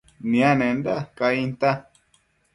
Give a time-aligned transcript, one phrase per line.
[0.29, 1.69] nianenda cainta